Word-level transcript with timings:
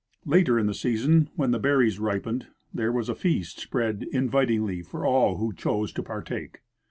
Later 0.25 0.57
in 0.57 0.65
the 0.65 0.73
season, 0.73 1.29
Avhen 1.37 1.51
the 1.51 1.59
berries 1.59 1.99
ripened, 1.99 2.47
there 2.73 2.91
Avas 2.91 3.07
a 3.07 3.13
feast 3.13 3.59
spread 3.59 4.07
invit 4.11 4.49
ingly 4.49 4.83
for 4.83 5.05
all 5.05 5.37
Avho 5.37 5.55
chose 5.55 5.93
to 5.93 6.01
partake. 6.01 6.61